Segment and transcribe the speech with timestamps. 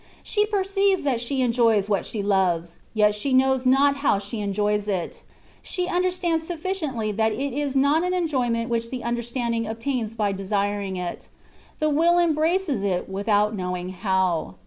[0.23, 4.87] She perceives that she enjoys what she loves, yet she knows not how she enjoys
[4.87, 5.21] it.
[5.61, 10.31] She understands sufficiently that it is not an enjoyment which the understanding ob tains by
[10.31, 11.27] desiring it;
[11.77, 14.55] the will embraces it without knowing ^oz^.